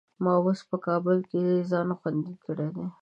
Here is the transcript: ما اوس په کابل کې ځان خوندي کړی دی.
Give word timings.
ما 0.23 0.33
اوس 0.41 0.59
په 0.69 0.77
کابل 0.85 1.17
کې 1.29 1.43
ځان 1.71 1.87
خوندي 1.99 2.35
کړی 2.45 2.69
دی. 2.75 2.85